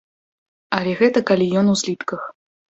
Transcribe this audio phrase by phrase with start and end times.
[0.77, 2.21] Але гэта калі ён у злітках.